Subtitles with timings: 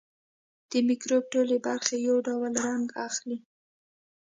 [0.69, 3.37] د مکروب ټولې برخې یو ډول رنګ اخلي.